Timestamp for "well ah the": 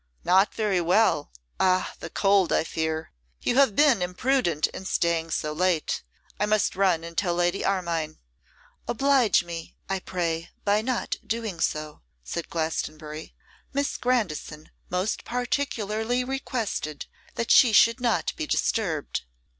0.81-2.09